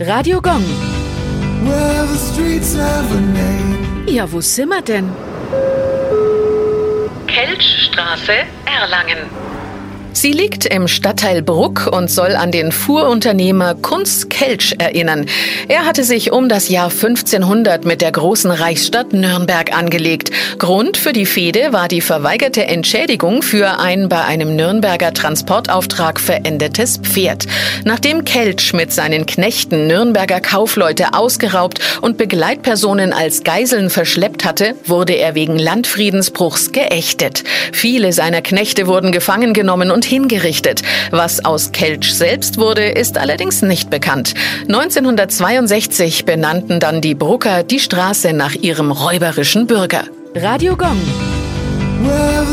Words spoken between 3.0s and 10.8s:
a name. Ja, wo sind wir denn? Kelchstraße, Erlangen. Sie liegt